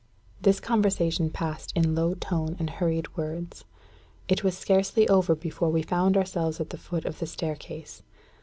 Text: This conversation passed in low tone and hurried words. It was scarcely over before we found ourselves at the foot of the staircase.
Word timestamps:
This 0.41 0.59
conversation 0.59 1.29
passed 1.29 1.73
in 1.75 1.93
low 1.93 2.15
tone 2.15 2.55
and 2.57 2.71
hurried 2.71 3.15
words. 3.15 3.65
It 4.27 4.43
was 4.43 4.57
scarcely 4.57 5.07
over 5.07 5.35
before 5.35 5.69
we 5.69 5.83
found 5.83 6.17
ourselves 6.17 6.59
at 6.59 6.71
the 6.71 6.77
foot 6.79 7.05
of 7.05 7.19
the 7.19 7.27
staircase. 7.27 8.01